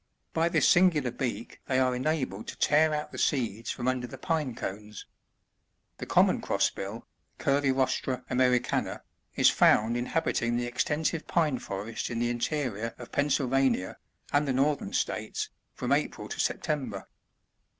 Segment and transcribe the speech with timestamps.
[0.33, 4.17] By this singular beak they are enabled to tear out the seeds from under the
[4.17, 5.05] pine cones.
[5.99, 7.05] The Common Crossbill,—
[7.39, 9.01] Cvrcitrstta ^mericanai
[9.37, 13.97] ^ts found inhabiting the ex tensive pine forests in the interior of Pennsylvania,
[14.33, 17.05] and the Northern States, from April to September.